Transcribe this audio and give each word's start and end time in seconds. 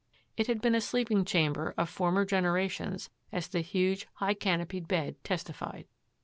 It 0.35 0.47
had 0.47 0.61
been 0.63 0.73
a 0.73 0.81
sleeping 0.81 1.25
chamber 1.25 1.75
of 1.77 1.87
former 1.87 2.25
genera 2.25 2.67
tions 2.67 3.11
as 3.31 3.47
the 3.49 3.61
huge, 3.61 4.07
high 4.15 4.33
canopied 4.33 4.87
bed 4.87 5.23
testified. 5.23 5.85